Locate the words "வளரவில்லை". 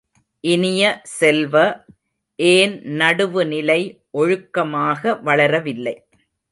5.21-5.95